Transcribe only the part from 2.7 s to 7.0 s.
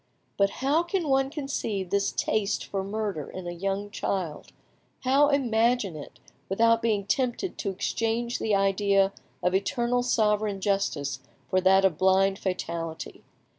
murder in a young child, how imagine it, without